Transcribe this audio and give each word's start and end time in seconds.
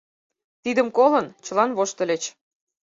Тидым 0.63 0.87
колын, 0.97 1.25
чылан 1.45 1.71
воштыльыч. 1.77 2.23